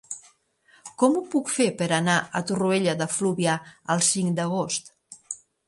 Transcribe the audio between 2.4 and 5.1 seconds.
Torroella de Fluvià el cinc d'agost?